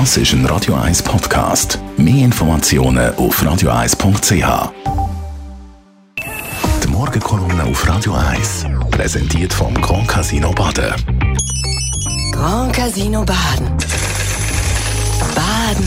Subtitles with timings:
[0.00, 1.78] Das ist ein Radio 1 Podcast.
[1.96, 4.72] Mehr Informationen auf radio1.ch.
[6.82, 10.94] Die Morgenkolumne auf Radio 1 präsentiert vom Grand Casino Baden.
[12.32, 13.68] Grand Casino Baden.
[15.32, 15.86] Baden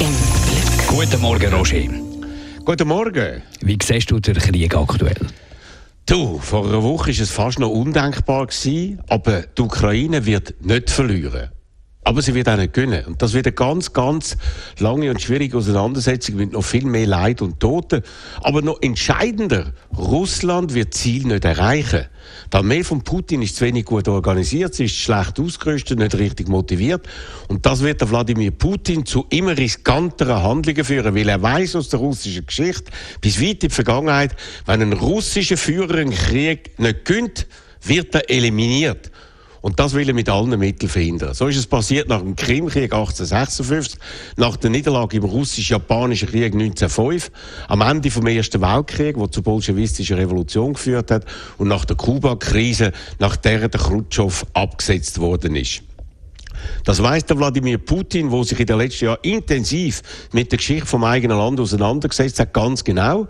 [0.00, 0.14] im
[0.46, 0.86] Glück.
[0.86, 1.90] Guten Morgen, Roger.
[2.64, 3.42] Guten Morgen.
[3.60, 5.26] Wie siehst du den Krieg aktuell?
[6.06, 10.88] Du, vor einer Woche war es fast noch undenkbar gewesen, aber die Ukraine wird nicht
[10.88, 11.50] verlieren.
[12.06, 13.04] Aber sie wird auch nicht gewinnen.
[13.06, 14.36] Und das wird eine ganz, ganz
[14.78, 18.00] lange und schwierige Auseinandersetzung mit noch viel mehr Leid und Toten.
[18.42, 22.04] Aber noch entscheidender, Russland wird Ziel nicht erreichen.
[22.52, 26.46] Die Armee von Putin ist zu wenig gut organisiert, sie ist schlecht ausgerüstet, nicht richtig
[26.46, 27.08] motiviert.
[27.48, 31.88] Und das wird der Wladimir Putin zu immer riskanteren Handlungen führen, weil er weiß aus
[31.88, 32.84] der russischen Geschichte
[33.20, 37.48] bis weit in die Vergangenheit, wenn ein russischer Führer einen Krieg nicht gönnt,
[37.82, 39.10] wird er eliminiert.
[39.66, 41.34] Und das will er mit allen Mitteln verhindern.
[41.34, 43.98] So ist es passiert nach dem Krimkrieg 1856,
[44.36, 47.32] nach der Niederlage im russisch-japanischen Krieg 1905,
[47.66, 51.24] am Ende vom Ersten Weltkrieg, wo zur bolschewistischen Revolution geführt hat,
[51.58, 55.82] und nach der Kuba-Krise, nach der der Khrushchev abgesetzt worden ist.
[56.84, 60.86] Das weiß der Wladimir Putin, wo sich in den letzten Jahren intensiv mit der Geschichte
[60.86, 63.26] vom eigenen Land auseinandergesetzt hat, ganz genau.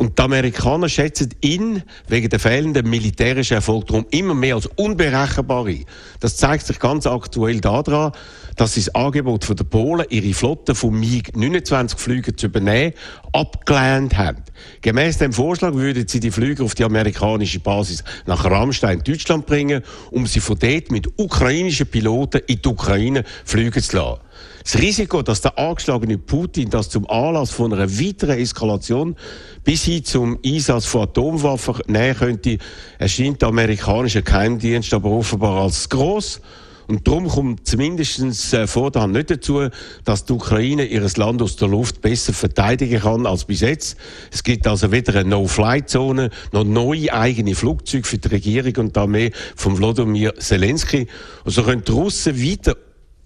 [0.00, 5.66] Und die Amerikaner schätzen ihn wegen der fehlenden militärischen Erfolg darum immer mehr als unberechenbar
[5.66, 5.84] ein.
[6.20, 8.12] Das zeigt sich ganz aktuell daran,
[8.56, 12.94] dass sie das Angebot den Polen, ihre Flotte von MiG-29 Flügen zu übernehmen,
[13.32, 14.42] abgelehnt haben.
[14.80, 19.82] Gemäss dem Vorschlag würden sie die Flüge auf die amerikanische Basis nach Ramstein, Deutschland bringen,
[20.10, 24.20] um sie von dort mit ukrainischen Piloten in die Ukraine fliegen zu lassen.
[24.62, 29.16] Das Risiko, dass der angeschlagene Putin das zum Anlass von einer weiteren Eskalation
[29.64, 32.58] bis hin zum Einsatz von Atomwaffen nehmen könnte,
[32.98, 36.40] erscheint der amerikanische Geheimdienst aber offenbar als gross.
[36.86, 39.68] Und darum kommt zumindest äh, vorderhand nicht dazu,
[40.04, 43.96] dass die Ukraine ihr Land aus der Luft besser verteidigen kann als bis jetzt.
[44.32, 49.00] Es gibt also weder eine No-Flight-Zone noch neue eigene Flugzeuge für die Regierung und die
[49.00, 51.06] Armee von Wladimir Zelensky.
[51.44, 52.76] Und so können die Russen weiter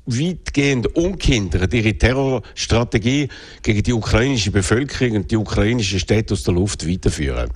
[0.06, 3.28] weitgehend unkindert ihre Terrorstrategie
[3.62, 7.50] gegen die ukrainische Bevölkerung und die ukrainischen Städte aus der Luft weiterführen.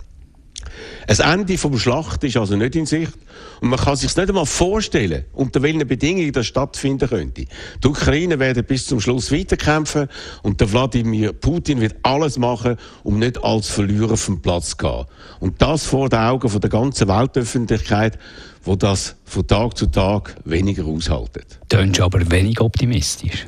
[1.07, 3.13] Ein Ende vom Schlacht ist also nicht in Sicht.
[3.61, 7.47] Und man kann sich nicht einmal vorstellen, unter welchen Bedingungen das stattfinden könnte.
[7.83, 10.09] Die Ukraine werden bis zum Schluss weiterkämpfen
[10.43, 15.05] und der Wladimir Putin wird alles machen, um nicht als Verlierer vom Platz zu gehen.
[15.41, 18.19] Und das vor den Augen der ganzen Weltöffentlichkeit,
[18.63, 21.59] wo das von Tag zu Tag weniger aushaltet.
[21.79, 23.45] Tönst aber wenig optimistisch.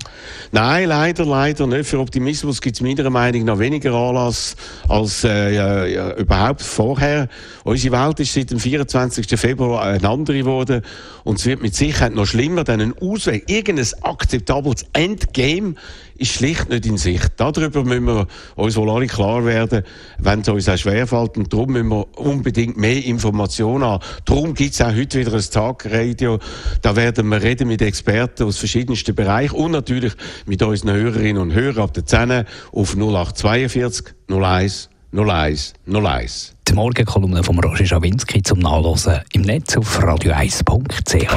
[0.53, 1.87] Nein, leider, leider nicht.
[1.87, 4.55] Für Optimismus gibt es meiner Meinung nach weniger Anlass
[4.89, 7.29] als äh, ja, überhaupt vorher.
[7.65, 9.27] Unsere Welt ist seit dem 24.
[9.37, 10.83] Februar eine andere geworden
[11.25, 15.75] und es wird mit Sicherheit noch schlimmer, denn ein Ausweg, irgendein akzeptables Endgame
[16.21, 17.33] ist schlicht nicht in Sicht.
[17.39, 19.83] Darüber müssen wir uns wohl alle klar werden,
[20.19, 24.05] wenn es uns auch schwerfällt und darum müssen wir unbedingt mehr Informationen haben.
[24.27, 26.39] Darum gibt es auch heute wieder ein Tagradio.
[26.83, 30.13] Da werden wir reden mit Experten aus verschiedensten Bereichen und natürlich
[30.45, 36.55] mit unseren Hörerinnen und Hörern ab der 10 auf 0842 01 01 01.
[36.69, 41.35] Die Morgenkolumne von Roger Schawinski zum Nachlesen im Netz auf radio1.ch.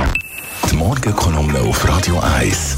[0.69, 2.77] Die Morgenkolumne auf Radio 1.